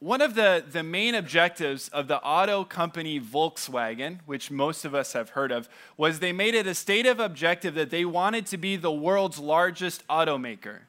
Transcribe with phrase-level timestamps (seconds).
[0.00, 5.12] one of the, the main objectives of the auto company Volkswagen, which most of us
[5.12, 8.76] have heard of, was they made it a stated objective that they wanted to be
[8.76, 10.80] the world's largest automaker.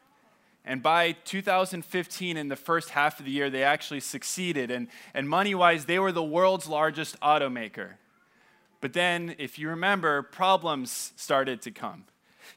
[0.64, 4.70] And by 2015, in the first half of the year, they actually succeeded.
[4.70, 7.94] And, and money wise, they were the world's largest automaker.
[8.80, 12.06] But then, if you remember, problems started to come.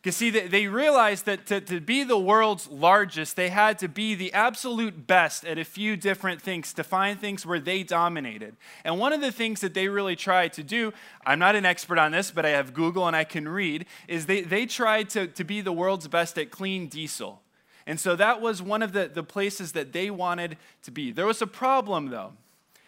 [0.00, 4.14] Because, see, they realized that to, to be the world's largest, they had to be
[4.14, 8.56] the absolute best at a few different things to find things where they dominated.
[8.84, 10.92] And one of the things that they really tried to do,
[11.24, 14.26] I'm not an expert on this, but I have Google and I can read, is
[14.26, 17.42] they, they tried to, to be the world's best at clean diesel.
[17.86, 21.10] And so that was one of the, the places that they wanted to be.
[21.10, 22.32] There was a problem, though,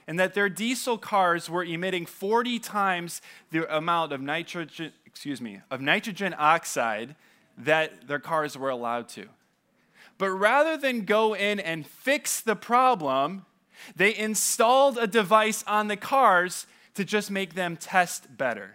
[0.06, 5.60] in that their diesel cars were emitting 40 times the amount of nitrogen, excuse me,
[5.70, 7.14] of nitrogen oxide
[7.56, 9.26] that their cars were allowed to.
[10.18, 13.46] But rather than go in and fix the problem,
[13.94, 18.74] they installed a device on the cars to just make them test better,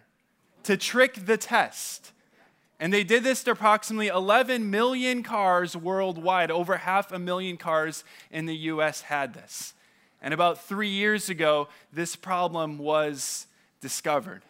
[0.64, 2.14] to trick the test.
[2.80, 6.52] And they did this to approximately 11 million cars worldwide.
[6.52, 9.74] Over half a million cars in the US had this.
[10.22, 13.48] And about three years ago, this problem was
[13.82, 14.44] discovered.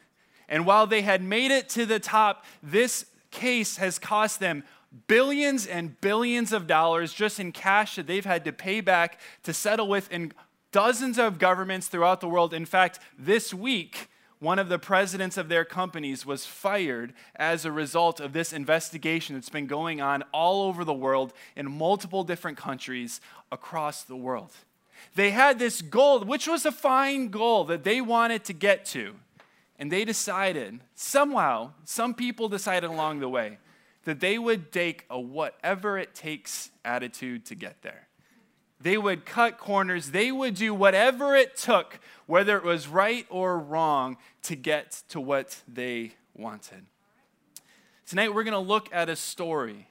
[0.49, 4.63] And while they had made it to the top, this case has cost them
[5.07, 9.53] billions and billions of dollars just in cash that they've had to pay back to
[9.53, 10.33] settle with in
[10.71, 12.53] dozens of governments throughout the world.
[12.53, 17.71] In fact, this week, one of the presidents of their companies was fired as a
[17.71, 22.57] result of this investigation that's been going on all over the world in multiple different
[22.57, 23.19] countries
[23.51, 24.51] across the world.
[25.15, 29.15] They had this goal, which was a fine goal that they wanted to get to.
[29.79, 33.57] And they decided, somehow, some people decided along the way,
[34.03, 38.07] that they would take a whatever it takes attitude to get there.
[38.81, 43.57] They would cut corners, they would do whatever it took, whether it was right or
[43.57, 46.85] wrong, to get to what they wanted.
[48.05, 49.88] Tonight, we're going to look at a story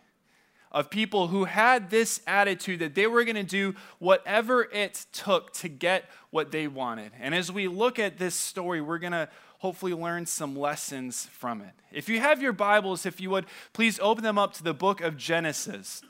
[0.73, 5.53] of people who had this attitude that they were going to do whatever it took
[5.55, 7.13] to get what they wanted.
[7.21, 11.61] And as we look at this story, we're going to hopefully learn some lessons from
[11.61, 11.73] it.
[11.91, 15.01] If you have your Bibles, if you would, please open them up to the book
[15.01, 16.03] of Genesis.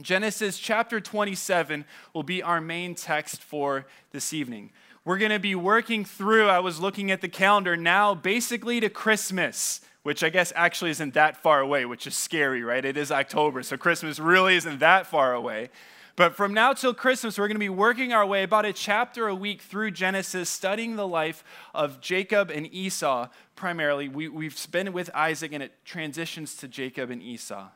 [0.00, 4.70] Genesis chapter 27 will be our main text for this evening.
[5.04, 8.88] We're going to be working through, I was looking at the calendar now, basically to
[8.88, 12.84] Christmas, which I guess actually isn't that far away, which is scary, right?
[12.84, 15.70] It is October, so Christmas really isn't that far away.
[16.14, 19.26] But from now till Christmas, we're going to be working our way about a chapter
[19.26, 21.42] a week through Genesis, studying the life
[21.74, 24.08] of Jacob and Esau primarily.
[24.08, 27.68] We, have been with Isaac, and it transitions to Jacob and Esau.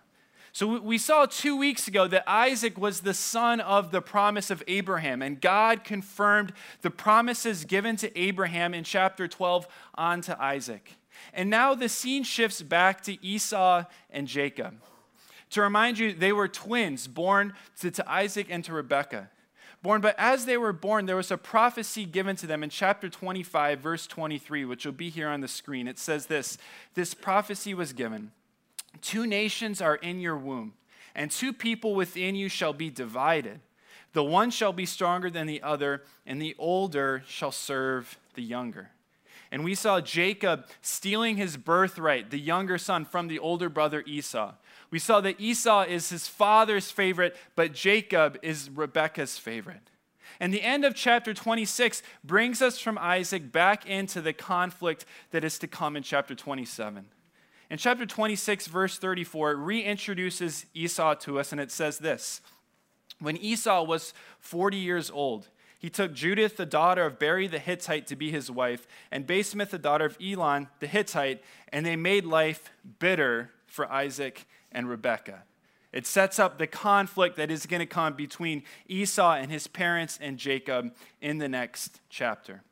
[0.52, 4.62] So we saw two weeks ago that Isaac was the son of the promise of
[4.68, 6.52] Abraham, and God confirmed
[6.82, 10.92] the promises given to Abraham in chapter 12 on to Isaac.
[11.32, 14.74] And now the scene shifts back to Esau and Jacob.
[15.50, 19.30] To remind you, they were twins born to, to Isaac and to Rebekah.
[19.80, 23.08] Born, but as they were born, there was a prophecy given to them in chapter
[23.08, 25.86] 25, verse 23, which will be here on the screen.
[25.86, 26.58] It says this
[26.94, 28.32] This prophecy was given
[29.00, 30.74] Two nations are in your womb,
[31.14, 33.60] and two people within you shall be divided.
[34.14, 38.90] The one shall be stronger than the other, and the older shall serve the younger.
[39.50, 44.54] And we saw Jacob stealing his birthright, the younger son, from the older brother Esau.
[44.90, 49.90] We saw that Esau is his father's favorite, but Jacob is Rebekah's favorite.
[50.40, 55.44] And the end of chapter 26 brings us from Isaac back into the conflict that
[55.44, 57.06] is to come in chapter 27.
[57.70, 62.40] In chapter 26, verse 34, it reintroduces Esau to us, and it says this
[63.18, 68.06] When Esau was 40 years old, he took Judith, the daughter of Beeri the Hittite,
[68.08, 72.24] to be his wife, and Basemath, the daughter of Elon the Hittite, and they made
[72.24, 75.44] life bitter for Isaac and Rebekah.
[75.92, 80.18] It sets up the conflict that is going to come between Esau and his parents
[80.20, 82.62] and Jacob in the next chapter.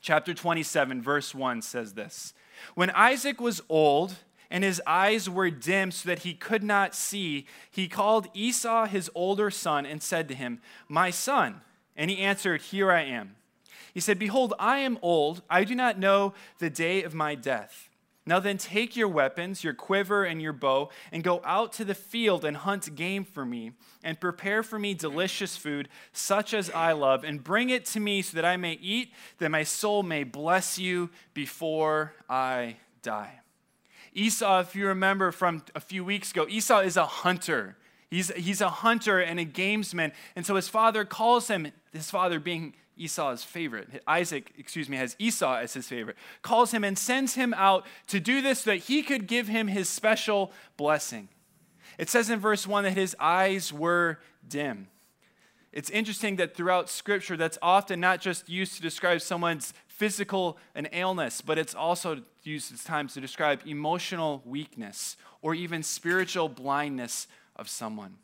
[0.00, 2.34] Chapter 27, verse 1 says this
[2.74, 4.14] When Isaac was old
[4.50, 9.10] and his eyes were dim so that he could not see, he called Esau, his
[9.14, 11.62] older son, and said to him, My son.
[11.96, 13.36] And he answered, Here I am.
[13.94, 15.42] He said, Behold, I am old.
[15.48, 17.88] I do not know the day of my death.
[18.28, 21.94] Now then, take your weapons, your quiver, and your bow, and go out to the
[21.94, 23.70] field and hunt game for me,
[24.02, 28.22] and prepare for me delicious food, such as I love, and bring it to me
[28.22, 33.40] so that I may eat, that my soul may bless you before I die.
[34.12, 37.76] Esau, if you remember from a few weeks ago, Esau is a hunter.
[38.10, 40.12] He's, he's a hunter and a gamesman.
[40.34, 44.02] And so his father calls him, his father being Esau's favorite.
[44.06, 46.16] Isaac, excuse me, has Esau as his favorite.
[46.42, 49.68] Calls him and sends him out to do this so that he could give him
[49.68, 51.28] his special blessing.
[51.98, 54.88] It says in verse 1 that his eyes were dim.
[55.72, 60.86] It's interesting that throughout Scripture, that's often not just used to describe someone's physical an
[60.86, 67.28] illness, but it's also used at times to describe emotional weakness or even spiritual blindness
[67.56, 68.16] of someone.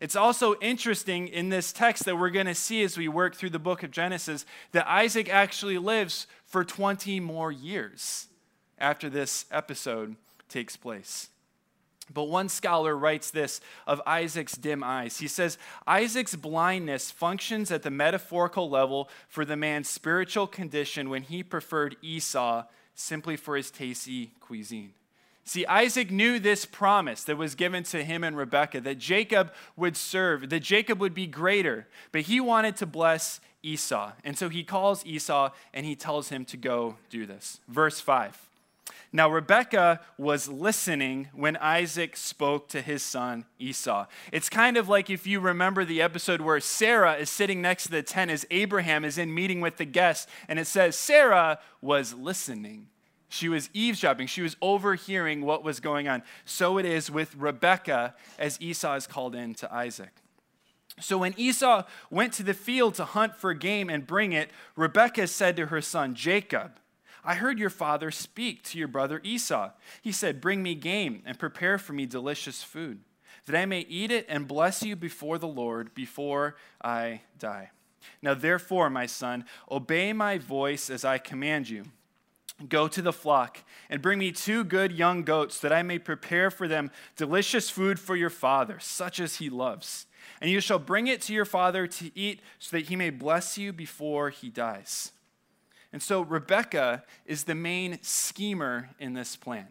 [0.00, 3.50] It's also interesting in this text that we're going to see as we work through
[3.50, 8.28] the book of Genesis that Isaac actually lives for 20 more years
[8.78, 10.16] after this episode
[10.48, 11.28] takes place.
[12.12, 15.18] But one scholar writes this of Isaac's dim eyes.
[15.18, 15.56] He says,
[15.86, 21.96] Isaac's blindness functions at the metaphorical level for the man's spiritual condition when he preferred
[22.02, 22.64] Esau
[22.94, 24.92] simply for his tasty cuisine.
[25.44, 29.96] See, Isaac knew this promise that was given to him and Rebekah that Jacob would
[29.96, 34.12] serve, that Jacob would be greater, but he wanted to bless Esau.
[34.24, 37.60] And so he calls Esau and he tells him to go do this.
[37.68, 38.48] Verse 5.
[39.12, 44.06] Now, Rebekah was listening when Isaac spoke to his son Esau.
[44.32, 47.90] It's kind of like if you remember the episode where Sarah is sitting next to
[47.92, 52.12] the tent as Abraham is in meeting with the guests, and it says Sarah was
[52.12, 52.88] listening.
[53.34, 54.28] She was eavesdropping.
[54.28, 56.22] She was overhearing what was going on.
[56.44, 60.12] So it is with Rebekah as Esau is called in to Isaac.
[61.00, 65.26] So when Esau went to the field to hunt for game and bring it, Rebekah
[65.26, 66.78] said to her son Jacob,
[67.24, 69.72] I heard your father speak to your brother Esau.
[70.00, 73.00] He said, Bring me game and prepare for me delicious food,
[73.46, 77.70] that I may eat it and bless you before the Lord before I die.
[78.22, 81.86] Now, therefore, my son, obey my voice as I command you.
[82.68, 83.58] Go to the flock
[83.90, 87.98] and bring me two good young goats that I may prepare for them delicious food
[87.98, 90.06] for your father, such as he loves.
[90.40, 93.58] And you shall bring it to your father to eat so that he may bless
[93.58, 95.10] you before he dies.
[95.92, 99.68] And so Rebecca is the main schemer in this plan.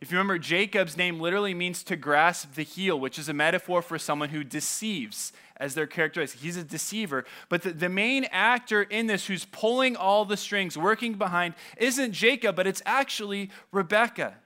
[0.00, 3.82] If you remember, Jacob's name literally means to grasp the heel, which is a metaphor
[3.82, 6.40] for someone who deceives as their characteristic.
[6.40, 7.26] He's a deceiver.
[7.50, 12.12] But the, the main actor in this who's pulling all the strings, working behind, isn't
[12.12, 14.36] Jacob, but it's actually Rebecca.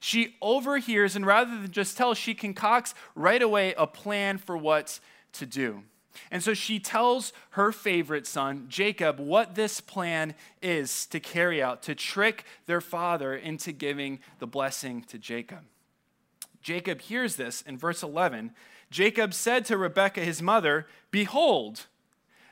[0.00, 4.98] She overhears, and rather than just tell, she concocts right away a plan for what
[5.34, 5.84] to do.
[6.30, 11.82] And so she tells her favorite son, Jacob, what this plan is to carry out,
[11.82, 15.60] to trick their father into giving the blessing to Jacob.
[16.62, 18.52] Jacob hears this in verse 11.
[18.90, 21.86] Jacob said to Rebekah, his mother, Behold,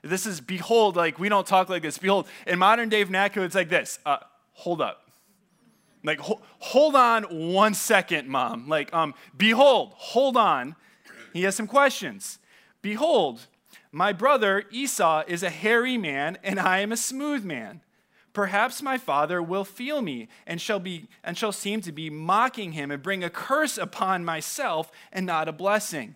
[0.03, 1.99] this is behold, like we don't talk like this.
[1.99, 4.19] Behold, in modern day vernacular, it's like this uh,
[4.53, 5.03] hold up.
[6.05, 8.69] Like, ho- hold on one second, mom.
[8.69, 10.75] Like, um, behold, hold on.
[11.32, 12.38] He has some questions.
[12.82, 13.47] Behold,
[13.91, 17.81] my brother Esau is a hairy man, and I am a smooth man.
[18.33, 22.73] Perhaps my father will feel me and shall be and shall seem to be mocking
[22.73, 26.15] him and bring a curse upon myself and not a blessing.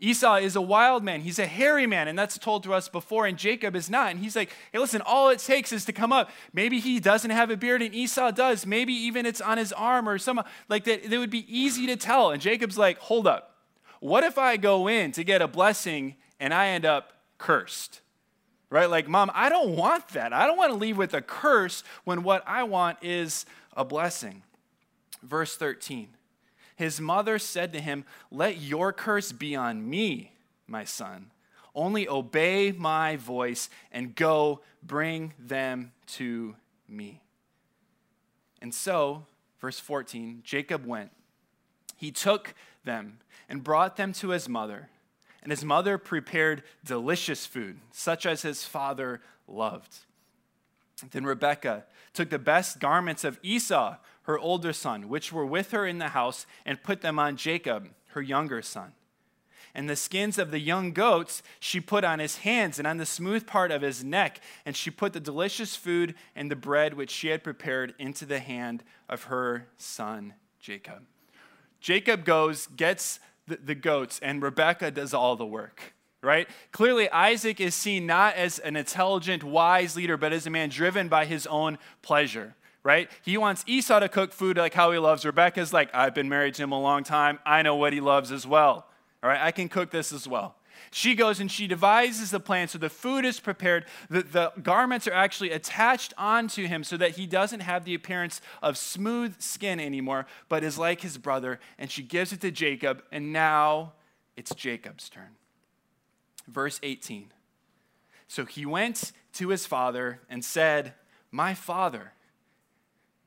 [0.00, 1.22] Esau is a wild man.
[1.22, 4.12] He's a hairy man, and that's told to us before, and Jacob is not.
[4.12, 6.30] And he's like, hey, listen, all it takes is to come up.
[6.52, 8.64] Maybe he doesn't have a beard, and Esau does.
[8.64, 11.96] Maybe even it's on his arm or some, like that, it would be easy to
[11.96, 12.30] tell.
[12.30, 13.56] And Jacob's like, hold up.
[13.98, 18.00] What if I go in to get a blessing and I end up cursed.
[18.70, 18.90] Right?
[18.90, 20.32] Like, mom, I don't want that.
[20.32, 24.42] I don't want to leave with a curse when what I want is a blessing.
[25.22, 26.08] Verse 13
[26.76, 30.32] His mother said to him, Let your curse be on me,
[30.66, 31.30] my son.
[31.74, 36.56] Only obey my voice and go bring them to
[36.88, 37.22] me.
[38.60, 39.26] And so,
[39.60, 41.10] verse 14, Jacob went.
[41.96, 42.54] He took
[42.84, 43.18] them
[43.48, 44.88] and brought them to his mother.
[45.48, 50.00] And his mother prepared delicious food, such as his father loved.
[51.10, 55.86] Then Rebekah took the best garments of Esau, her older son, which were with her
[55.86, 58.92] in the house, and put them on Jacob, her younger son.
[59.74, 63.06] And the skins of the young goats she put on his hands and on the
[63.06, 67.10] smooth part of his neck, and she put the delicious food and the bread which
[67.10, 71.06] she had prepared into the hand of her son Jacob.
[71.80, 76.48] Jacob goes, gets the, the goats, and Rebecca does all the work right?
[76.72, 81.08] Clearly, Isaac is seen not as an intelligent, wise leader, but as a man driven
[81.08, 83.08] by his own pleasure, right?
[83.24, 85.24] He wants Esau to cook food like how he loves.
[85.24, 87.38] Rebecca's like, I've been married to him a long time.
[87.46, 88.86] I know what he loves as well.
[89.22, 90.56] All right, I can cook this as well.
[90.90, 95.06] She goes and she devises the plan so the food is prepared, the, the garments
[95.06, 99.80] are actually attached onto him so that he doesn't have the appearance of smooth skin
[99.80, 101.60] anymore, but is like his brother.
[101.78, 103.92] And she gives it to Jacob, and now
[104.36, 105.36] it's Jacob's turn.
[106.46, 107.32] Verse 18.
[108.28, 110.94] So he went to his father and said,
[111.30, 112.12] My father.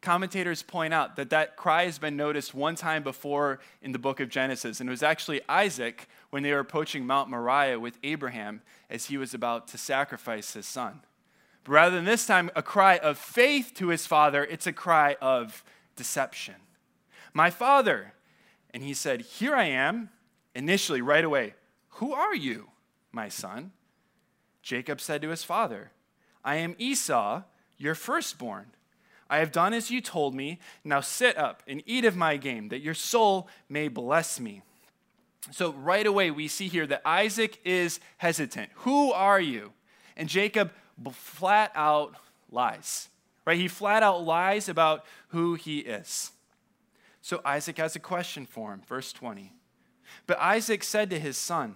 [0.01, 4.19] Commentators point out that that cry has been noticed one time before in the book
[4.19, 8.61] of Genesis, and it was actually Isaac when they were approaching Mount Moriah with Abraham
[8.89, 11.01] as he was about to sacrifice his son.
[11.63, 15.15] But rather than this time a cry of faith to his father, it's a cry
[15.21, 15.63] of
[15.95, 16.55] deception.
[17.33, 18.13] My father.
[18.73, 20.09] And he said, Here I am.
[20.55, 21.55] Initially, right away,
[21.95, 22.69] Who are you,
[23.11, 23.71] my son?
[24.61, 25.91] Jacob said to his father,
[26.43, 27.43] I am Esau,
[27.77, 28.67] your firstborn.
[29.29, 30.59] I have done as you told me.
[30.83, 34.61] Now sit up and eat of my game, that your soul may bless me.
[35.49, 38.69] So, right away, we see here that Isaac is hesitant.
[38.75, 39.73] Who are you?
[40.15, 40.71] And Jacob
[41.11, 42.15] flat out
[42.51, 43.09] lies,
[43.45, 43.57] right?
[43.57, 46.31] He flat out lies about who he is.
[47.21, 48.81] So, Isaac has a question for him.
[48.87, 49.51] Verse 20.
[50.27, 51.75] But Isaac said to his son,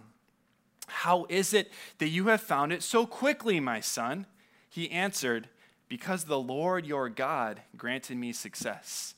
[0.87, 4.27] How is it that you have found it so quickly, my son?
[4.69, 5.49] He answered,
[5.87, 9.14] because the Lord your God granted me success.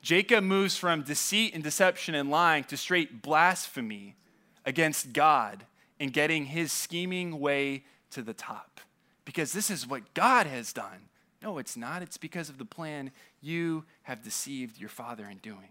[0.00, 4.16] Jacob moves from deceit and deception and lying to straight blasphemy
[4.64, 5.64] against God
[5.98, 8.80] and getting his scheming way to the top.
[9.24, 11.08] Because this is what God has done.
[11.42, 12.02] No, it's not.
[12.02, 15.68] It's because of the plan you have deceived your father in doing.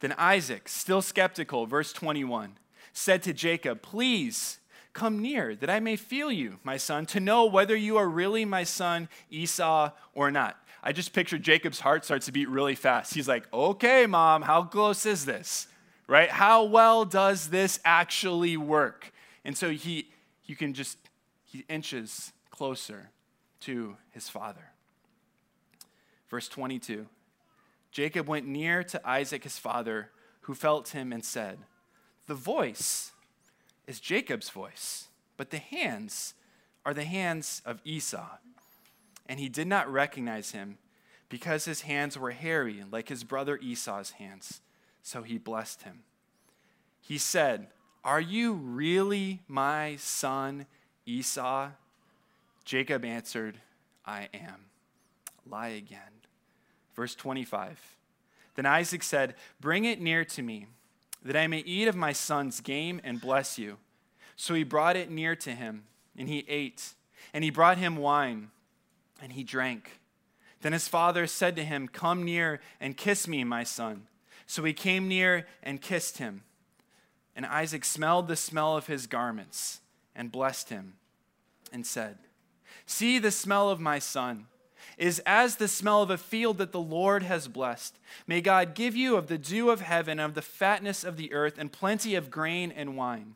[0.00, 2.58] Then Isaac, still skeptical, verse 21,
[2.92, 4.58] said to Jacob, Please
[4.96, 8.46] Come near, that I may feel you, my son, to know whether you are really
[8.46, 10.56] my son Esau or not.
[10.86, 13.12] I just picture Jacob's heart starts to beat really fast.
[13.12, 15.66] He's like, okay, mom, how close is this?
[16.06, 16.30] Right?
[16.30, 19.12] How well does this actually work?
[19.44, 20.06] And so he,
[20.44, 20.96] you can just,
[21.42, 23.10] he inches closer
[23.62, 24.70] to his father.
[26.30, 27.06] Verse 22
[27.90, 30.10] Jacob went near to Isaac, his father,
[30.42, 31.58] who felt him and said,
[32.28, 33.10] The voice
[33.88, 36.34] is Jacob's voice, but the hands
[36.84, 38.36] are the hands of Esau.
[39.28, 40.78] And he did not recognize him
[41.28, 44.60] because his hands were hairy, like his brother Esau's hands.
[45.02, 46.02] So he blessed him.
[47.00, 47.68] He said,
[48.04, 50.66] Are you really my son
[51.04, 51.70] Esau?
[52.64, 53.60] Jacob answered,
[54.04, 54.66] I am.
[55.48, 56.00] Lie again.
[56.94, 57.96] Verse 25.
[58.56, 60.66] Then Isaac said, Bring it near to me
[61.24, 63.78] that I may eat of my son's game and bless you.
[64.36, 65.84] So he brought it near to him,
[66.16, 66.94] and he ate.
[67.32, 68.50] And he brought him wine,
[69.20, 70.00] and he drank.
[70.62, 74.06] Then his father said to him, Come near and kiss me, my son.
[74.46, 76.42] So he came near and kissed him.
[77.34, 79.80] And Isaac smelled the smell of his garments
[80.14, 80.94] and blessed him
[81.72, 82.18] and said,
[82.86, 84.46] See the smell of my son
[84.96, 87.98] is as the smell of a field that the Lord has blessed.
[88.26, 91.58] May God give you of the dew of heaven, of the fatness of the earth,
[91.58, 93.34] and plenty of grain and wine.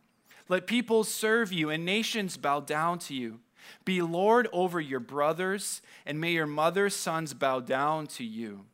[0.49, 3.41] Let peoples serve you and nations bow down to you.
[3.85, 8.67] Be Lord over your brothers, and may your mother's sons bow down to you.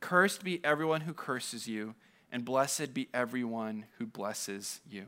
[0.00, 1.94] Cursed be everyone who curses you,
[2.30, 5.06] and blessed be everyone who blesses you.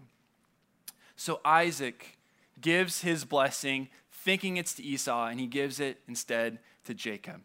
[1.16, 2.18] So Isaac
[2.60, 7.40] gives his blessing, thinking it's to Esau, and he gives it instead to Jacob.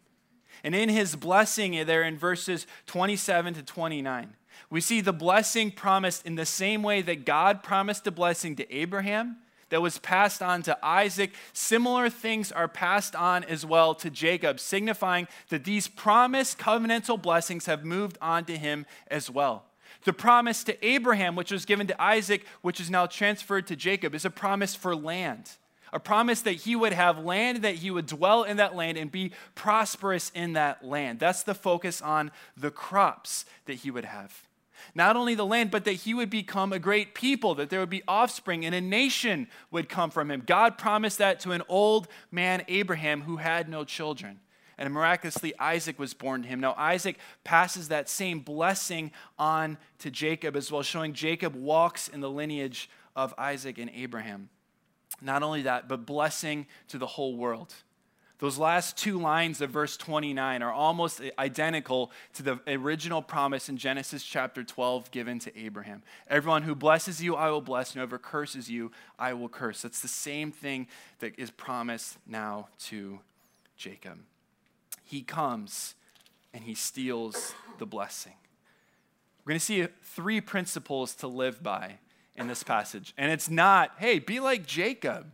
[0.62, 4.36] And in his blessing, there in verses 27 to 29,
[4.68, 8.74] we see the blessing promised in the same way that God promised a blessing to
[8.74, 9.38] Abraham
[9.70, 11.32] that was passed on to Isaac.
[11.52, 17.66] Similar things are passed on as well to Jacob, signifying that these promised covenantal blessings
[17.66, 19.64] have moved on to him as well.
[20.04, 24.14] The promise to Abraham, which was given to Isaac, which is now transferred to Jacob,
[24.14, 25.50] is a promise for land
[25.92, 29.10] a promise that he would have land, that he would dwell in that land and
[29.10, 31.18] be prosperous in that land.
[31.18, 34.46] That's the focus on the crops that he would have.
[34.94, 37.90] Not only the land, but that he would become a great people, that there would
[37.90, 40.42] be offspring and a nation would come from him.
[40.44, 44.40] God promised that to an old man, Abraham, who had no children.
[44.78, 46.58] And miraculously, Isaac was born to him.
[46.58, 52.20] Now, Isaac passes that same blessing on to Jacob as well, showing Jacob walks in
[52.20, 54.48] the lineage of Isaac and Abraham.
[55.20, 57.74] Not only that, but blessing to the whole world.
[58.40, 63.76] Those last two lines of verse 29 are almost identical to the original promise in
[63.76, 66.02] Genesis chapter 12 given to Abraham.
[66.26, 69.82] Everyone who blesses you, I will bless, and whoever curses you, I will curse.
[69.82, 73.20] That's the same thing that is promised now to
[73.76, 74.20] Jacob.
[75.04, 75.94] He comes
[76.54, 78.32] and he steals the blessing.
[79.44, 81.98] We're going to see three principles to live by
[82.36, 83.12] in this passage.
[83.18, 85.26] And it's not, hey, be like Jacob,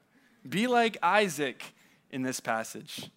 [0.48, 1.72] be like Isaac
[2.10, 3.10] in this passage.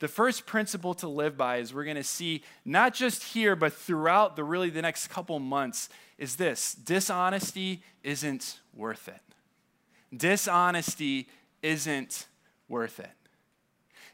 [0.00, 3.72] The first principle to live by is we're going to see not just here, but
[3.72, 9.20] throughout the really the next couple months, is this dishonesty isn't worth it.
[10.16, 11.28] Dishonesty
[11.62, 12.26] isn't
[12.68, 13.10] worth it.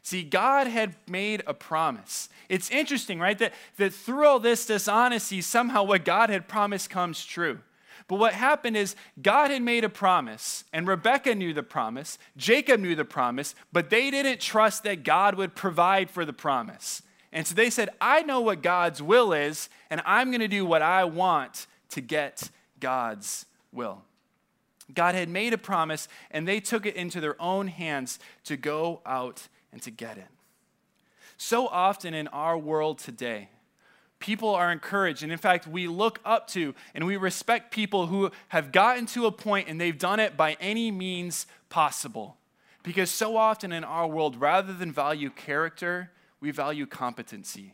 [0.03, 2.29] See, God had made a promise.
[2.47, 3.37] It's interesting, right?
[3.39, 7.59] That, that through all this dishonesty, somehow what God had promised comes true.
[8.07, 12.79] But what happened is God had made a promise, and Rebecca knew the promise, Jacob
[12.79, 17.01] knew the promise, but they didn't trust that God would provide for the promise.
[17.31, 20.65] And so they said, I know what God's will is, and I'm going to do
[20.65, 22.49] what I want to get
[22.79, 24.03] God's will.
[24.93, 29.01] God had made a promise, and they took it into their own hands to go
[29.05, 30.27] out and to get it.
[31.37, 33.49] So often in our world today,
[34.19, 38.31] people are encouraged, and in fact, we look up to and we respect people who
[38.49, 42.37] have gotten to a point and they've done it by any means possible.
[42.83, 47.73] Because so often in our world, rather than value character, we value competency.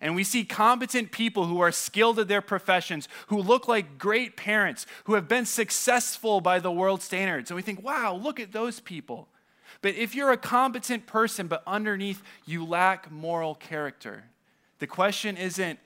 [0.00, 4.36] And we see competent people who are skilled at their professions, who look like great
[4.36, 7.50] parents, who have been successful by the world standards.
[7.50, 9.28] And we think, wow, look at those people.
[9.80, 14.24] But if you're a competent person, but underneath you lack moral character,
[14.78, 15.78] the question isn't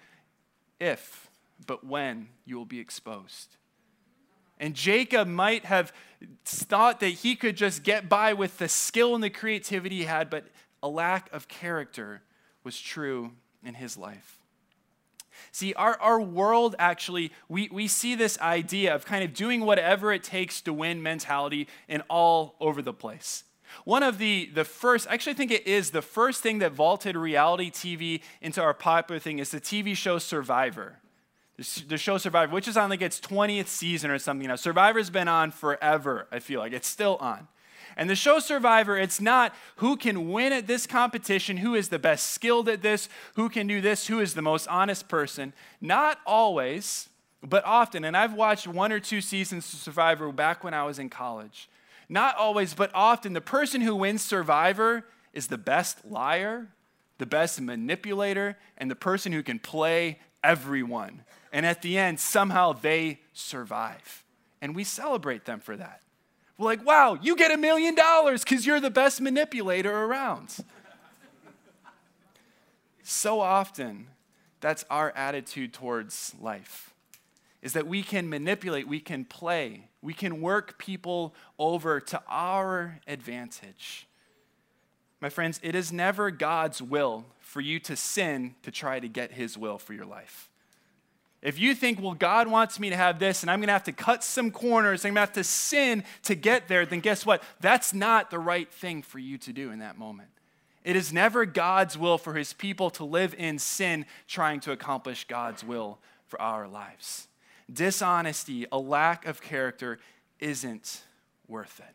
[0.78, 1.30] if,
[1.66, 3.56] but when you will be exposed.
[4.58, 5.92] And Jacob might have
[6.44, 10.28] thought that he could just get by with the skill and the creativity he had,
[10.28, 10.44] but
[10.82, 12.22] a lack of character
[12.62, 13.32] was true
[13.64, 14.38] in his life.
[15.52, 20.12] See, our, our world actually, we, we see this idea of kind of doing whatever
[20.12, 23.44] it takes to win mentality in all over the place.
[23.84, 27.16] One of the, the first, actually, I think it is the first thing that vaulted
[27.16, 30.96] reality TV into our popular thing is the TV show Survivor.
[31.88, 34.56] The show Survivor, which is on like its 20th season or something now.
[34.56, 36.72] Survivor's been on forever, I feel like.
[36.72, 37.48] It's still on.
[37.96, 41.98] And the show Survivor, it's not who can win at this competition, who is the
[41.98, 45.52] best skilled at this, who can do this, who is the most honest person.
[45.80, 47.08] Not always,
[47.42, 48.04] but often.
[48.04, 51.68] And I've watched one or two seasons of Survivor back when I was in college.
[52.10, 56.66] Not always, but often, the person who wins Survivor is the best liar,
[57.18, 61.22] the best manipulator, and the person who can play everyone.
[61.52, 64.24] And at the end, somehow they survive.
[64.60, 66.02] And we celebrate them for that.
[66.58, 70.56] We're like, wow, you get a million dollars because you're the best manipulator around.
[73.04, 74.08] so often,
[74.60, 76.89] that's our attitude towards life
[77.62, 83.00] is that we can manipulate, we can play, we can work people over to our
[83.06, 84.06] advantage.
[85.20, 89.32] My friends, it is never God's will for you to sin to try to get
[89.32, 90.48] his will for your life.
[91.42, 93.84] If you think, well, God wants me to have this and I'm going to have
[93.84, 97.24] to cut some corners, I'm going to have to sin to get there, then guess
[97.24, 97.42] what?
[97.60, 100.28] That's not the right thing for you to do in that moment.
[100.84, 105.26] It is never God's will for his people to live in sin trying to accomplish
[105.26, 107.28] God's will for our lives.
[107.72, 109.98] Dishonesty, a lack of character,
[110.38, 111.02] isn't
[111.46, 111.94] worth it.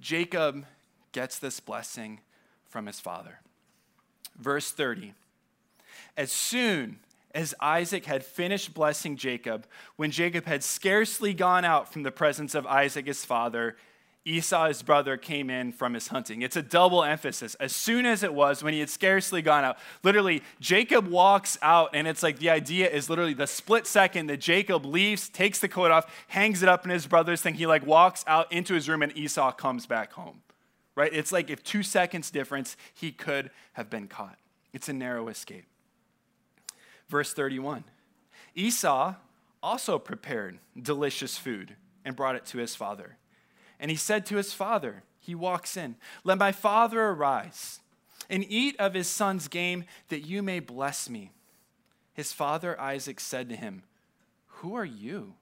[0.00, 0.66] Jacob
[1.12, 2.20] gets this blessing
[2.66, 3.40] from his father.
[4.38, 5.14] Verse 30
[6.16, 6.98] As soon
[7.34, 12.54] as Isaac had finished blessing Jacob, when Jacob had scarcely gone out from the presence
[12.54, 13.76] of Isaac his father,
[14.26, 16.40] Esau, his brother, came in from his hunting.
[16.40, 17.54] It's a double emphasis.
[17.56, 21.90] As soon as it was, when he had scarcely gone out, literally, Jacob walks out,
[21.92, 25.68] and it's like the idea is literally the split second that Jacob leaves, takes the
[25.68, 27.54] coat off, hangs it up in his brother's thing.
[27.54, 30.40] He like walks out into his room, and Esau comes back home.
[30.96, 31.12] Right?
[31.12, 34.38] It's like if two seconds difference, he could have been caught.
[34.72, 35.66] It's a narrow escape.
[37.08, 37.84] Verse 31
[38.54, 39.14] Esau
[39.62, 43.16] also prepared delicious food and brought it to his father.
[43.84, 47.80] And he said to his father, He walks in, Let my father arise
[48.30, 51.32] and eat of his son's game that you may bless me.
[52.14, 53.82] His father Isaac said to him,
[54.46, 55.34] Who are you?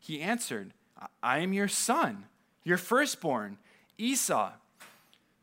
[0.00, 0.74] He answered,
[1.22, 2.24] I am your son,
[2.64, 3.58] your firstborn,
[3.96, 4.50] Esau.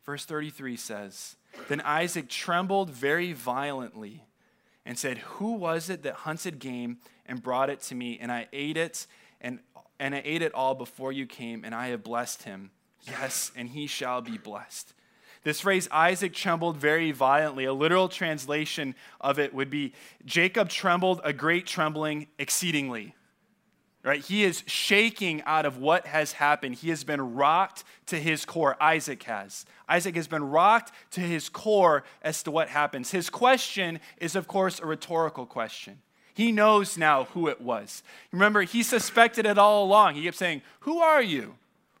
[0.04, 1.36] Verse 33 says,
[1.68, 4.24] Then Isaac trembled very violently
[4.84, 8.18] and said, Who was it that hunted game and brought it to me?
[8.20, 9.06] And I ate it,
[9.40, 9.60] and,
[10.00, 12.72] and I ate it all before you came, and I have blessed him.
[13.06, 14.92] Yes, and he shall be blessed.
[15.44, 21.20] This phrase, Isaac trembled very violently, a literal translation of it would be Jacob trembled
[21.22, 23.14] a great trembling exceedingly
[24.02, 24.24] right?
[24.24, 26.76] He is shaking out of what has happened.
[26.76, 28.76] He has been rocked to his core.
[28.80, 29.66] Isaac has.
[29.88, 33.10] Isaac has been rocked to his core as to what happens.
[33.10, 36.00] His question is, of course, a rhetorical question.
[36.34, 38.02] He knows now who it was.
[38.32, 40.14] Remember, he suspected it all along.
[40.14, 41.56] He kept saying, Who are you?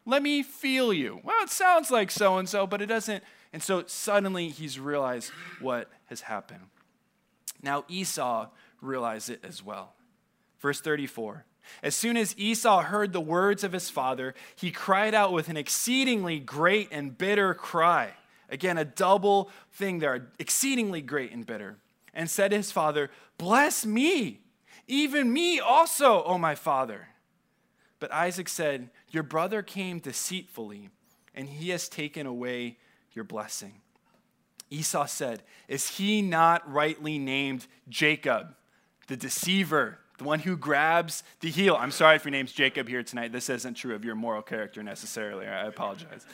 [0.06, 1.20] Let me feel you.
[1.22, 3.22] Well, it sounds like so and so, but it doesn't.
[3.52, 6.66] And so suddenly he's realized what has happened.
[7.62, 8.48] Now Esau
[8.80, 9.94] realized it as well.
[10.60, 11.44] Verse 34
[11.82, 15.56] As soon as Esau heard the words of his father, he cried out with an
[15.56, 18.10] exceedingly great and bitter cry.
[18.48, 21.76] Again, a double thing there, exceedingly great and bitter.
[22.14, 24.40] And said to his father, Bless me,
[24.86, 27.08] even me also, O my father.
[28.00, 30.90] But Isaac said, Your brother came deceitfully,
[31.34, 32.78] and he has taken away
[33.12, 33.74] your blessing.
[34.70, 38.54] Esau said, Is he not rightly named Jacob,
[39.08, 41.76] the deceiver, the one who grabs the heel?
[41.78, 43.32] I'm sorry if your name's Jacob here tonight.
[43.32, 45.46] This isn't true of your moral character necessarily.
[45.46, 46.24] I apologize.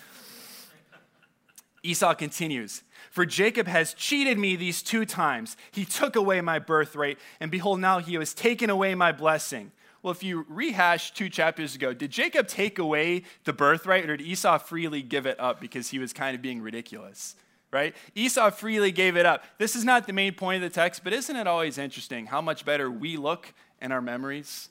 [1.86, 5.56] Esau continues, For Jacob has cheated me these two times.
[5.70, 9.72] He took away my birthright, and behold, now he has taken away my blessing.
[10.02, 14.26] Well, if you rehash two chapters ago, did Jacob take away the birthright, or did
[14.26, 17.36] Esau freely give it up because he was kind of being ridiculous?
[17.72, 17.94] right?
[18.14, 19.44] Esau freely gave it up.
[19.58, 22.40] This is not the main point of the text, but isn't it always interesting how
[22.40, 24.70] much better we look in our memories?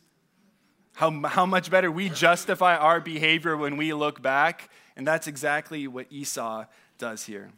[0.94, 4.70] How, how much better we justify our behavior when we look back?
[4.96, 6.66] And that's exactly what Esau
[6.98, 7.52] does here.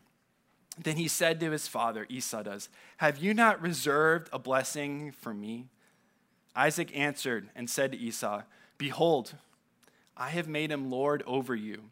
[0.78, 5.34] Then he said to his father, Esau does, Have you not reserved a blessing for
[5.34, 5.66] me?
[6.56, 8.44] Isaac answered and said to Esau,
[8.78, 9.36] Behold,
[10.16, 11.84] I have made him lord over you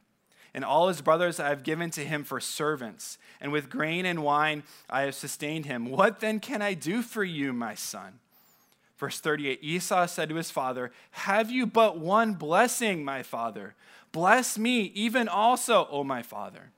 [0.55, 4.23] and all his brothers I have given to him for servants, and with grain and
[4.23, 5.91] wine I have sustained him.
[5.91, 8.19] What then can I do for you, my son?
[8.97, 13.75] Verse 38 Esau said to his father, Have you but one blessing, my father?
[14.13, 16.71] Bless me, even also, O my father.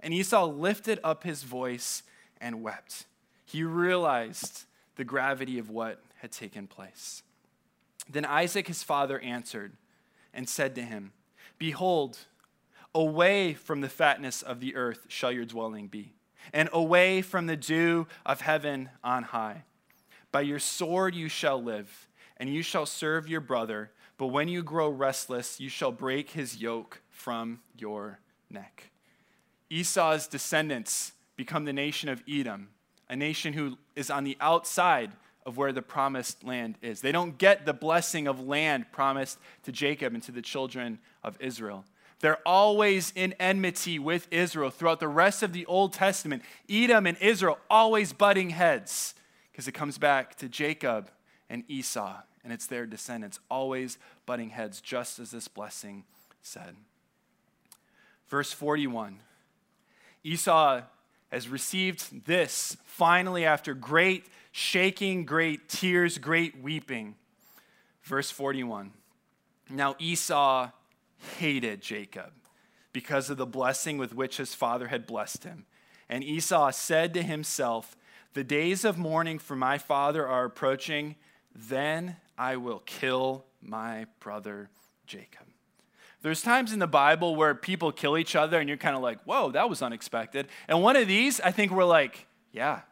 [0.00, 2.02] And Esau lifted up his voice
[2.40, 3.06] and wept.
[3.44, 4.64] He realized
[4.96, 7.22] the gravity of what had taken place.
[8.08, 9.72] Then Isaac, his father, answered
[10.32, 11.12] and said to him,
[11.58, 12.18] Behold,
[12.94, 16.14] Away from the fatness of the earth shall your dwelling be,
[16.52, 19.64] and away from the dew of heaven on high.
[20.32, 22.08] By your sword you shall live,
[22.38, 23.92] and you shall serve your brother.
[24.16, 28.90] But when you grow restless, you shall break his yoke from your neck.
[29.70, 32.68] Esau's descendants become the nation of Edom,
[33.08, 35.12] a nation who is on the outside
[35.46, 37.00] of where the promised land is.
[37.00, 41.36] They don't get the blessing of land promised to Jacob and to the children of
[41.40, 41.84] Israel.
[42.20, 46.42] They're always in enmity with Israel throughout the rest of the Old Testament.
[46.68, 49.14] Edom and Israel always butting heads
[49.52, 51.10] because it comes back to Jacob
[51.48, 56.04] and Esau, and it's their descendants always butting heads, just as this blessing
[56.42, 56.76] said.
[58.28, 59.20] Verse 41
[60.28, 60.82] Esau
[61.28, 67.14] has received this finally after great shaking, great tears, great weeping.
[68.02, 68.92] Verse 41
[69.70, 70.70] Now Esau
[71.38, 72.32] hated Jacob
[72.92, 75.64] because of the blessing with which his father had blessed him.
[76.10, 77.96] And Esau said to himself,
[78.34, 81.16] The days of mourning for my father are approaching,
[81.54, 84.68] then I will kill my brother
[85.06, 85.46] Jacob.
[86.22, 89.22] There's times in the Bible where people kill each other and you're kind of like,
[89.22, 90.48] whoa, that was unexpected.
[90.66, 92.80] And one of these, I think we're like, yeah.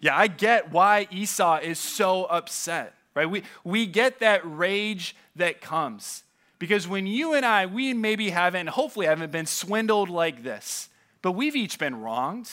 [0.00, 3.30] Yeah, I get why Esau is so upset, right?
[3.30, 6.24] We, we get that rage that comes.
[6.58, 10.88] Because when you and I, we maybe haven't, hopefully haven't been swindled like this,
[11.20, 12.50] but we've each been wronged.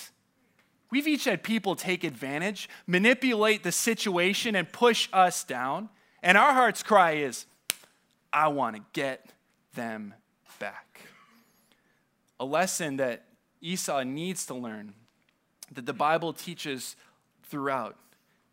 [0.91, 5.89] We've each had people take advantage, manipulate the situation, and push us down.
[6.21, 7.45] And our heart's cry is,
[8.31, 9.25] I want to get
[9.75, 10.13] them
[10.59, 11.01] back.
[12.39, 13.23] A lesson that
[13.61, 14.93] Esau needs to learn,
[15.71, 16.95] that the Bible teaches
[17.43, 17.95] throughout.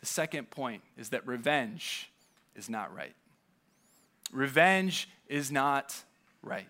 [0.01, 2.11] The second point is that revenge
[2.55, 3.15] is not right.
[4.33, 6.03] Revenge is not
[6.43, 6.69] right.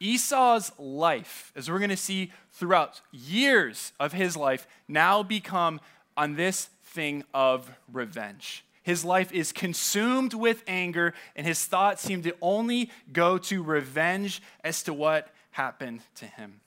[0.00, 5.80] Esau's life, as we're going to see throughout years of his life, now become
[6.16, 8.64] on this thing of revenge.
[8.84, 14.42] His life is consumed with anger, and his thoughts seem to only go to revenge
[14.62, 16.60] as to what happened to him.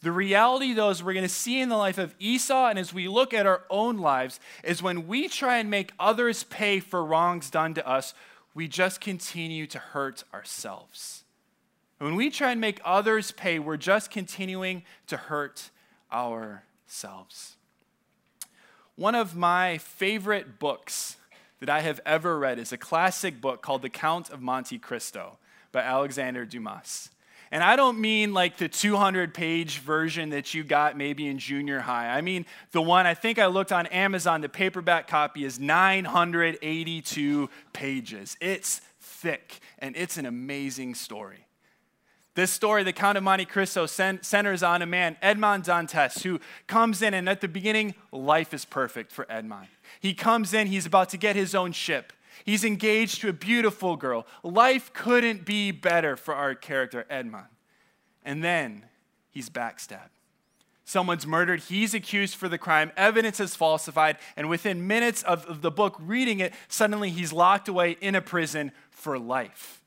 [0.00, 2.94] The reality, though, as we're going to see in the life of Esau and as
[2.94, 7.04] we look at our own lives, is when we try and make others pay for
[7.04, 8.14] wrongs done to us,
[8.54, 11.24] we just continue to hurt ourselves.
[11.98, 15.70] When we try and make others pay, we're just continuing to hurt
[16.12, 17.56] ourselves.
[18.94, 21.16] One of my favorite books
[21.64, 25.38] that I have ever read is a classic book called The Count of Monte Cristo
[25.72, 27.08] by Alexander Dumas.
[27.50, 31.80] And I don't mean like the 200 page version that you got maybe in junior
[31.80, 32.10] high.
[32.10, 37.48] I mean the one I think I looked on Amazon, the paperback copy is 982
[37.72, 38.36] pages.
[38.42, 41.46] It's thick and it's an amazing story.
[42.34, 47.00] This story, The Count of Monte Cristo, centers on a man, Edmond Dantes, who comes
[47.00, 49.68] in, and at the beginning, life is perfect for Edmond.
[50.00, 52.12] He comes in, he's about to get his own ship.
[52.44, 54.26] He's engaged to a beautiful girl.
[54.42, 57.46] Life couldn't be better for our character, Edmond.
[58.24, 58.86] And then
[59.30, 60.10] he's backstabbed.
[60.84, 65.70] Someone's murdered, he's accused for the crime, evidence is falsified, and within minutes of, the
[65.70, 69.82] book, reading it, suddenly he's locked away in a prison for life.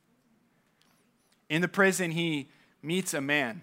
[1.49, 2.49] In the prison, he
[2.81, 3.61] meets a man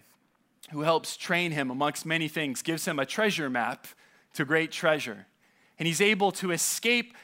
[0.71, 3.89] who helps train him amongst many things, gives him a treasure map
[4.35, 5.27] to great treasure.
[5.79, 7.15] And he's able to escape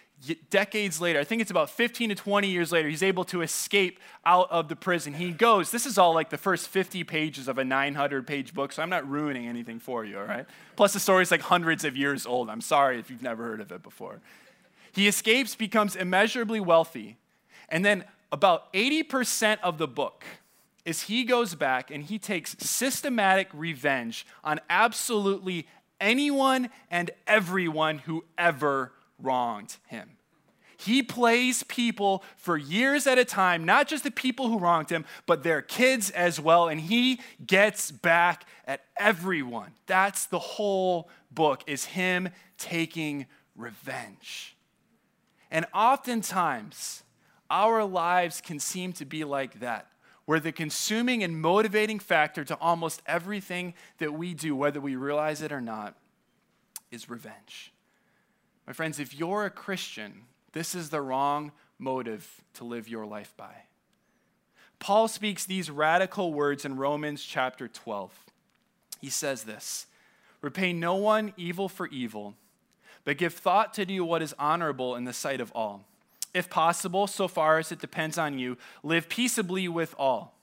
[0.51, 1.19] decades later.
[1.19, 2.89] I think it's about 15 to 20 years later.
[2.89, 5.15] He's able to escape out of the prison.
[5.15, 8.73] He goes, this is all like the first 50 pages of a 900 page book,
[8.73, 10.47] so I'm not ruining anything for you, all right?
[10.77, 12.51] Plus, the story's like hundreds of years old.
[12.51, 14.21] I'm sorry if you've never heard of it before.
[14.93, 17.17] He escapes, becomes immeasurably wealthy,
[17.69, 20.25] and then about 80% of the book
[20.85, 25.67] is he goes back and he takes systematic revenge on absolutely
[26.01, 30.11] anyone and everyone who ever wronged him.
[30.77, 35.05] He plays people for years at a time, not just the people who wronged him,
[35.27, 39.73] but their kids as well, and he gets back at everyone.
[39.87, 44.57] That's the whole book is him taking revenge.
[45.51, 47.03] And oftentimes,
[47.51, 49.87] our lives can seem to be like that
[50.31, 55.43] where the consuming and motivating factor to almost everything that we do, whether we realize
[55.43, 55.97] it or not,
[56.93, 57.73] is revenge.
[58.65, 63.35] My friends, if you're a Christian, this is the wrong motive to live your life
[63.37, 63.65] by.
[64.79, 68.17] Paul speaks these radical words in Romans chapter 12.
[69.01, 69.89] He says this
[70.43, 72.37] Repay no one evil for evil,
[73.03, 75.87] but give thought to do what is honorable in the sight of all.
[76.33, 80.35] If possible, so far as it depends on you, live peaceably with all.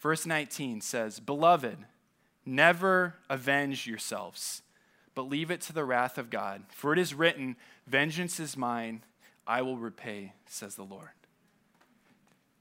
[0.00, 1.78] Verse 19 says, Beloved,
[2.44, 4.62] never avenge yourselves,
[5.14, 6.62] but leave it to the wrath of God.
[6.70, 9.02] For it is written, Vengeance is mine,
[9.46, 11.08] I will repay, says the Lord.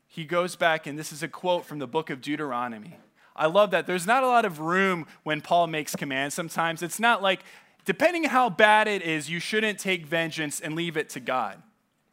[0.08, 2.98] He goes back, and this is a quote from the book of Deuteronomy.
[3.36, 3.86] I love that.
[3.86, 6.82] There's not a lot of room when Paul makes commands sometimes.
[6.82, 7.42] It's not like,
[7.86, 11.62] depending how bad it is, you shouldn't take vengeance and leave it to God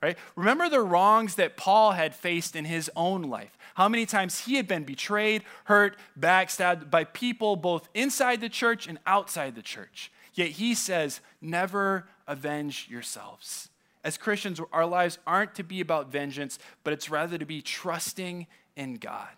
[0.05, 0.19] right?
[0.37, 3.57] Remember the wrongs that Paul had faced in his own life.
[3.75, 8.87] How many times he had been betrayed, hurt, backstabbed by people both inside the church
[8.87, 10.12] and outside the church.
[10.35, 13.71] Yet he says, never avenge yourselves.
[14.05, 18.47] As Christians, our lives aren't to be about vengeance, but it's rather to be trusting
[18.77, 19.31] in God.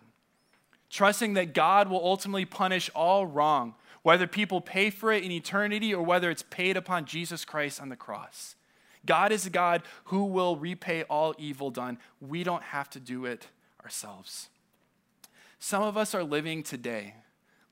[0.89, 5.95] Trusting that God will ultimately punish all wrong, whether people pay for it in eternity
[5.95, 8.55] or whether it's paid upon Jesus Christ on the cross.
[9.07, 11.97] God is a God who will repay all evil done.
[12.21, 13.47] We don't have to do it
[13.83, 14.49] ourselves.
[15.59, 17.15] Some of us are living today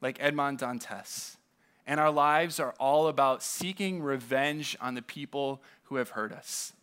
[0.02, 1.38] like Edmond Dantes,
[1.86, 6.74] and our lives are all about seeking revenge on the people who have hurt us.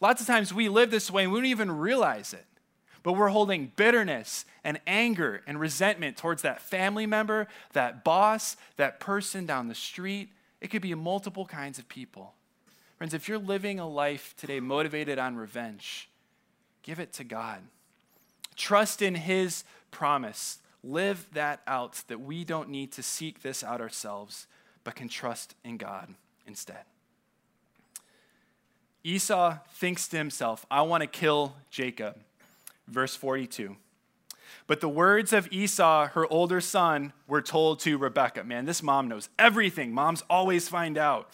[0.00, 2.44] Lots of times we live this way and we don't even realize it,
[3.02, 9.00] but we're holding bitterness and anger and resentment towards that family member, that boss, that
[9.00, 10.30] person down the street.
[10.60, 12.34] It could be multiple kinds of people.
[12.96, 16.08] Friends, if you're living a life today motivated on revenge,
[16.82, 17.60] give it to God.
[18.56, 20.58] Trust in His promise.
[20.82, 24.46] Live that out that we don't need to seek this out ourselves,
[24.84, 26.14] but can trust in God
[26.46, 26.84] instead.
[29.02, 32.18] Esau thinks to himself, I want to kill Jacob.
[32.88, 33.76] Verse 42.
[34.66, 38.44] But the words of Esau, her older son, were told to Rebekah.
[38.44, 39.92] Man, this mom knows everything.
[39.92, 41.30] Moms always find out.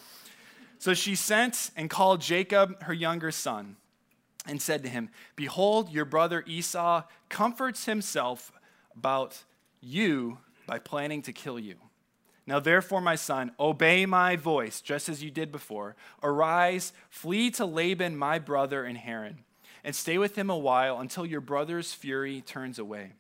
[0.83, 3.77] So she sent and called Jacob, her younger son,
[4.49, 8.51] and said to him, Behold, your brother Esau comforts himself
[8.97, 9.45] about
[9.81, 11.77] you by planning to kill you.
[12.49, 15.95] Now, therefore, my son, obey my voice, just as you did before.
[16.21, 19.45] Arise, flee to Laban, my brother, in Haran,
[19.85, 23.13] and stay with him a while until your brother's fury turns away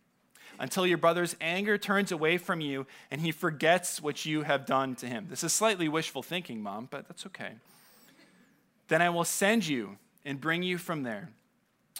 [0.62, 4.94] until your brother's anger turns away from you and he forgets what you have done
[4.94, 5.26] to him.
[5.28, 7.54] This is slightly wishful thinking, Mom, but that's okay.
[8.86, 11.30] Then I will send you and bring you from there.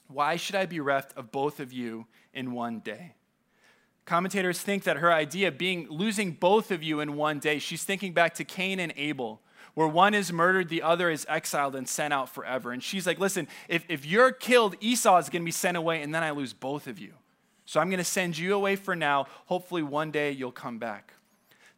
[0.07, 3.15] Why should I be reft of both of you in one day?
[4.05, 8.13] Commentators think that her idea being losing both of you in one day, she's thinking
[8.13, 9.41] back to Cain and Abel,
[9.75, 12.71] where one is murdered, the other is exiled and sent out forever.
[12.71, 16.01] And she's like, listen, if, if you're killed, Esau is going to be sent away,
[16.01, 17.15] and then I lose both of you.
[17.65, 19.27] So I'm going to send you away for now.
[19.47, 21.15] Hopefully, one day you'll come back.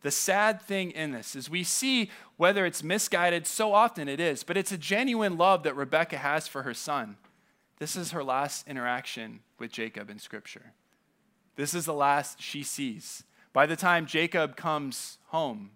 [0.02, 4.42] The sad thing in this is we see whether it's misguided, so often it is,
[4.44, 7.16] but it's a genuine love that Rebecca has for her son.
[7.78, 10.72] This is her last interaction with Jacob in Scripture.
[11.56, 13.24] This is the last she sees.
[13.54, 15.70] By the time Jacob comes home,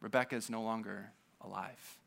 [0.00, 1.98] Rebecca is no longer alive.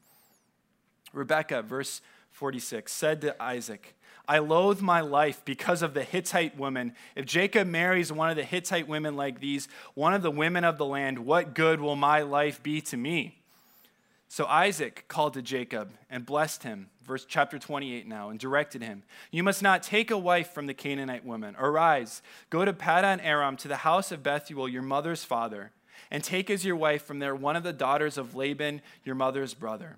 [1.12, 3.96] Rebecca, verse 46, said to Isaac,
[4.28, 6.94] I loathe my life because of the Hittite woman.
[7.16, 10.78] If Jacob marries one of the Hittite women like these, one of the women of
[10.78, 13.40] the land, what good will my life be to me?
[14.30, 19.04] So Isaac called to Jacob and blessed him, verse chapter 28 now, and directed him,
[19.30, 21.56] You must not take a wife from the Canaanite woman.
[21.60, 25.72] Arise, go to Paddan Aram to the house of Bethuel, your mother's father,
[26.10, 29.54] and take as your wife from there one of the daughters of Laban, your mother's
[29.54, 29.98] brother.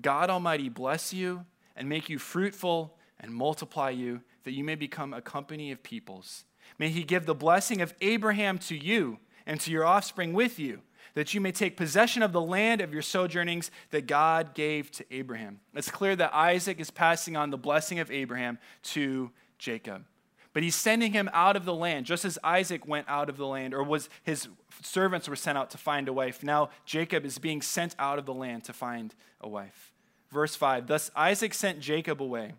[0.00, 1.44] God Almighty bless you
[1.76, 6.44] and make you fruitful and multiply you, that you may become a company of peoples.
[6.78, 10.80] May he give the blessing of Abraham to you and to your offspring with you,
[11.14, 15.04] that you may take possession of the land of your sojournings that God gave to
[15.10, 15.60] Abraham.
[15.74, 20.04] It's clear that Isaac is passing on the blessing of Abraham to Jacob.
[20.52, 23.46] But he's sending him out of the land, just as Isaac went out of the
[23.46, 24.48] land, or was his
[24.82, 26.44] servants were sent out to find a wife.
[26.44, 29.92] Now Jacob is being sent out of the land to find a wife.
[30.30, 32.54] Verse 5 Thus Isaac sent Jacob away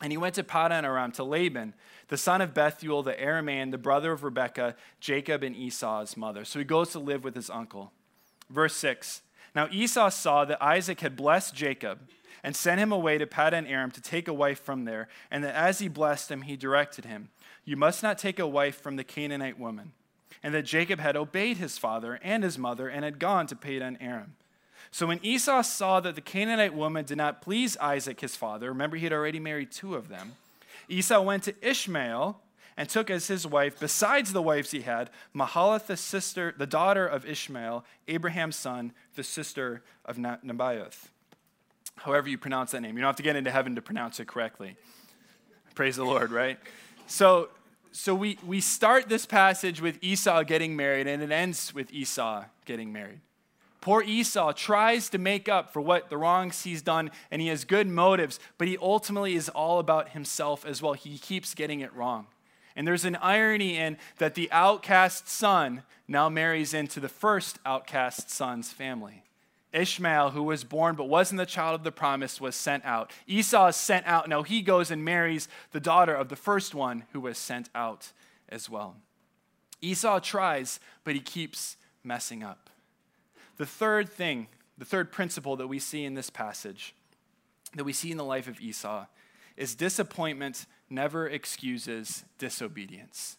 [0.00, 1.74] and he went to Paddan Aram to Laban,
[2.08, 6.44] the son of Bethuel, the Aramean, the brother of Rebekah, Jacob and Esau's mother.
[6.44, 7.92] So he goes to live with his uncle.
[8.50, 9.22] Verse 6
[9.54, 12.00] Now Esau saw that Isaac had blessed Jacob
[12.44, 15.54] and sent him away to Paddan Aram to take a wife from there, and that
[15.54, 17.30] as he blessed him, he directed him,
[17.64, 19.92] You must not take a wife from the Canaanite woman.
[20.42, 23.96] And that Jacob had obeyed his father and his mother and had gone to Paddan
[24.00, 24.34] Aram.
[24.90, 28.96] So when Esau saw that the Canaanite woman did not please Isaac his father, remember
[28.96, 30.32] he had already married two of them,
[30.88, 32.40] Esau went to Ishmael
[32.76, 37.06] and took as his wife, besides the wives he had, Mahalath, the sister, the daughter
[37.06, 41.08] of Ishmael, Abraham's son, the sister of Nebaioth.
[41.96, 42.96] However you pronounce that name.
[42.96, 44.76] You don't have to get into heaven to pronounce it correctly.
[45.74, 46.58] Praise the Lord, right?
[47.06, 47.48] So,
[47.92, 52.44] so we, we start this passage with Esau getting married, and it ends with Esau
[52.66, 53.20] getting married.
[53.86, 57.64] Poor Esau tries to make up for what the wrongs he's done, and he has
[57.64, 60.94] good motives, but he ultimately is all about himself as well.
[60.94, 62.26] He keeps getting it wrong.
[62.74, 68.28] And there's an irony in that the outcast son now marries into the first outcast
[68.28, 69.22] son's family.
[69.72, 73.12] Ishmael, who was born but wasn't the child of the promise, was sent out.
[73.28, 74.28] Esau is sent out.
[74.28, 78.10] Now he goes and marries the daughter of the first one who was sent out
[78.48, 78.96] as well.
[79.80, 82.66] Esau tries, but he keeps messing up.
[83.56, 86.94] The third thing, the third principle that we see in this passage,
[87.74, 89.06] that we see in the life of Esau,
[89.56, 93.38] is disappointment never excuses disobedience.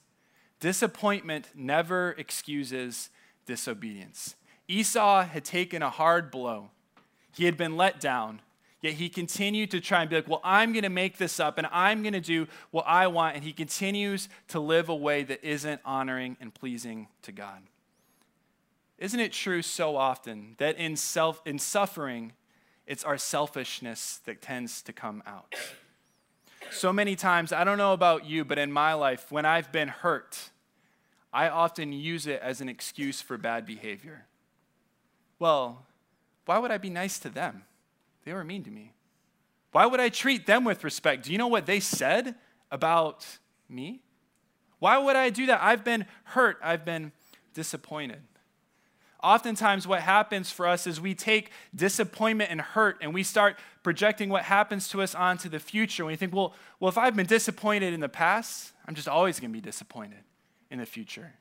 [0.59, 3.09] Disappointment never excuses
[3.45, 4.35] disobedience.
[4.67, 6.71] Esau had taken a hard blow.
[7.31, 8.41] He had been let down,
[8.81, 11.59] yet he continued to try and be like, Well, I'm going to make this up
[11.59, 13.35] and I'm going to do what I want.
[13.35, 17.61] And he continues to live a way that isn't honoring and pleasing to God.
[18.97, 22.33] Isn't it true so often that in, self, in suffering,
[22.85, 25.53] it's our selfishness that tends to come out?
[26.71, 29.87] So many times, I don't know about you, but in my life, when I've been
[29.87, 30.49] hurt,
[31.31, 34.25] I often use it as an excuse for bad behavior.
[35.39, 35.85] Well,
[36.45, 37.63] why would I be nice to them?
[38.25, 38.93] They were mean to me.
[39.71, 41.25] Why would I treat them with respect?
[41.25, 42.35] Do you know what they said
[42.71, 43.25] about
[43.69, 44.01] me?
[44.79, 45.61] Why would I do that?
[45.61, 47.11] I've been hurt, I've been
[47.53, 48.21] disappointed.
[49.23, 54.29] Oftentimes, what happens for us is we take disappointment and hurt and we start projecting
[54.29, 56.03] what happens to us onto the future.
[56.03, 59.39] And we think, well, well, if I've been disappointed in the past, I'm just always
[59.39, 60.19] going to be disappointed
[60.69, 61.33] in the future.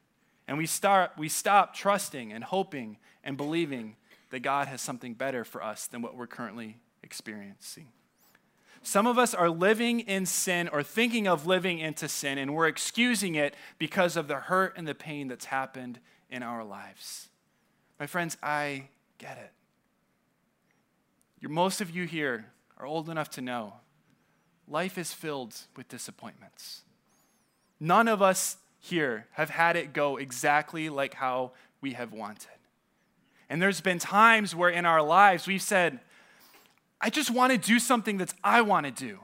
[0.48, 3.96] And we, start, we stop trusting and hoping and believing
[4.30, 7.88] that God has something better for us than what we're currently experiencing.
[8.82, 12.68] Some of us are living in sin or thinking of living into sin, and we're
[12.68, 15.98] excusing it because of the hurt and the pain that's happened
[16.30, 17.28] in our lives.
[17.98, 19.52] My friends, I get it.
[21.40, 22.46] You're, most of you here
[22.78, 23.74] are old enough to know
[24.68, 26.82] life is filled with disappointments.
[27.78, 32.48] None of us here have had it go exactly like how we have wanted.
[33.48, 36.00] And there's been times where in our lives we've said,
[37.00, 39.20] I just want to do something that I want to do.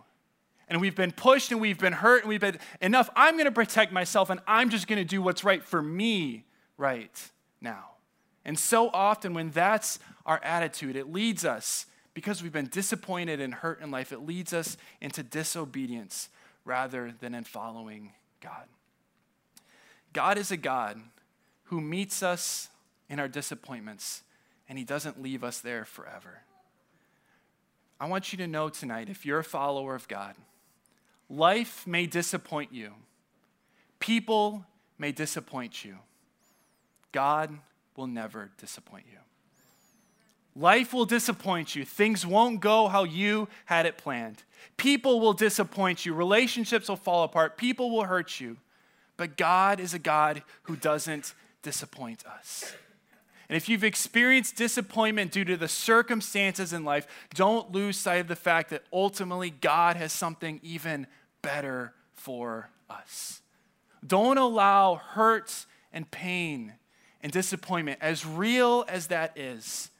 [0.69, 3.11] And we've been pushed and we've been hurt and we've been enough.
[3.17, 6.45] I'm going to protect myself and I'm just going to do what's right for me
[6.79, 7.31] right
[7.61, 7.92] now.
[8.45, 13.55] And so often, when that's our attitude, it leads us, because we've been disappointed and
[13.55, 16.29] hurt in life, it leads us into disobedience
[16.65, 18.67] rather than in following God.
[20.13, 21.01] God is a God
[21.65, 22.69] who meets us
[23.09, 24.23] in our disappointments,
[24.69, 26.43] and He doesn't leave us there forever.
[28.01, 30.35] I want you to know tonight if you're a follower of God,
[31.31, 32.93] life may disappoint you,
[34.01, 34.67] people
[34.99, 35.99] may disappoint you,
[37.13, 37.57] God
[38.03, 39.19] will never disappoint you.
[40.61, 41.85] Life will disappoint you.
[41.85, 44.43] Things won't go how you had it planned.
[44.77, 46.13] People will disappoint you.
[46.13, 47.57] Relationships will fall apart.
[47.57, 48.57] People will hurt you.
[49.17, 51.33] But God is a God who doesn't
[51.63, 52.75] disappoint us.
[53.49, 58.27] And if you've experienced disappointment due to the circumstances in life, don't lose sight of
[58.27, 61.07] the fact that ultimately God has something even
[61.41, 63.43] better for us.
[64.05, 66.73] Don't allow hurt and pain
[67.23, 69.91] and disappointment, as real as that is,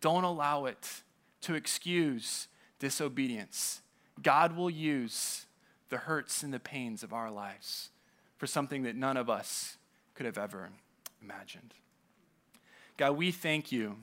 [0.00, 1.02] don't allow it
[1.42, 3.82] to excuse disobedience.
[4.22, 5.46] God will use
[5.90, 7.90] the hurts and the pains of our lives
[8.38, 9.76] for something that none of us
[10.14, 10.70] could have ever
[11.22, 11.74] imagined.
[12.96, 13.96] God, we thank you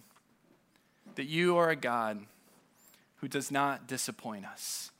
[1.16, 2.20] that you are a God
[3.18, 4.92] who does not disappoint us.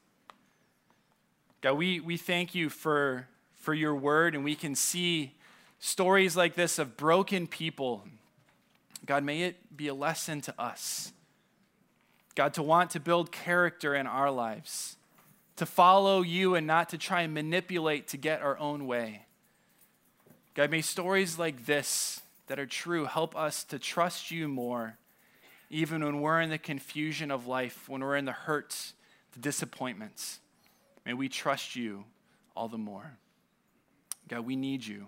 [1.62, 5.34] God, we, we thank you for, for your word, and we can see
[5.80, 8.04] stories like this of broken people.
[9.06, 11.14] God, may it be a lesson to us.
[12.36, 14.98] God, to want to build character in our lives,
[15.56, 19.26] to follow you and not to try and manipulate to get our own way.
[20.54, 24.98] God, may stories like this that are true help us to trust you more,
[25.70, 28.94] even when we're in the confusion of life, when we're in the hurts,
[29.34, 30.40] the disappointments.
[31.06, 32.06] May we trust you
[32.56, 33.18] all the more.
[34.28, 35.08] God, we need you.